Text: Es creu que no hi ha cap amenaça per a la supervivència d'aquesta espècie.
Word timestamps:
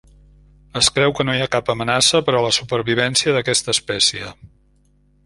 Es 0.79 0.87
creu 0.95 1.11
que 1.19 1.25
no 1.27 1.35
hi 1.39 1.43
ha 1.45 1.49
cap 1.55 1.69
amenaça 1.73 2.21
per 2.29 2.35
a 2.37 2.41
la 2.45 2.53
supervivència 2.59 3.37
d'aquesta 3.37 3.75
espècie. 3.79 4.33